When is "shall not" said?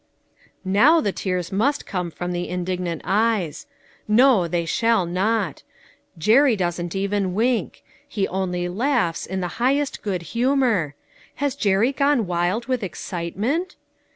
4.65-5.61